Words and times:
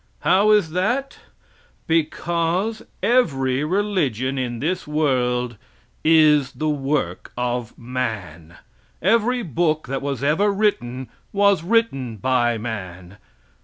How 0.21 0.49
is 0.49 0.71
that? 0.71 1.19
Because 1.85 2.81
every 3.03 3.63
religion 3.63 4.39
in 4.39 4.57
this 4.57 4.87
world 4.87 5.57
is 6.03 6.53
the 6.53 6.67
work 6.69 7.31
of 7.37 7.77
man. 7.77 8.55
Every 8.99 9.43
book 9.43 9.85
that 9.89 10.01
was 10.01 10.23
ever 10.23 10.51
written 10.51 11.07
was 11.31 11.61
written 11.61 12.17
by 12.17 12.57
man. 12.57 13.17